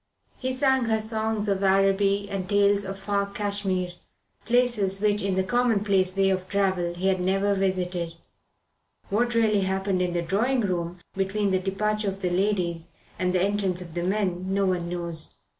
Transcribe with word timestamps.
He 0.39 0.51
sang 0.51 0.85
her 0.85 0.99
songs 0.99 1.47
of 1.47 1.61
Araby 1.63 2.27
and 2.27 2.49
tales 2.49 2.85
of 2.85 2.97
far 2.97 3.27
Cashmere 3.27 3.91
places 4.45 4.99
which 4.99 5.21
in 5.21 5.35
the 5.35 5.43
commonplace 5.43 6.17
way 6.17 6.31
of 6.31 6.49
travel 6.49 6.95
he 6.95 7.05
had 7.05 7.19
never 7.21 7.53
visited. 7.53 8.15
What 9.11 9.35
really 9.35 9.61
happened 9.61 10.01
in 10.01 10.13
the 10.13 10.23
drawing 10.23 10.61
room 10.61 10.97
between 11.13 11.51
the 11.51 11.59
departure 11.59 12.09
of 12.09 12.23
the 12.23 12.31
ladies 12.31 12.93
and 13.19 13.31
the 13.31 13.43
entrance 13.43 13.79
of 13.79 13.93
the 13.93 14.01
men 14.01 14.51
no 14.51 14.65
one 14.65 14.89
knows. 14.89 15.35